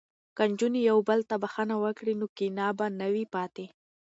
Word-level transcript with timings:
که 0.35 0.43
نجونې 0.51 0.81
یو 0.89 0.97
بل 1.09 1.19
ته 1.29 1.35
بخښنه 1.43 1.75
وکړي 1.83 2.13
نو 2.19 2.25
کینه 2.37 2.67
به 2.77 2.85
نه 2.99 3.07
وي 3.13 3.25
پاتې. 3.33 3.65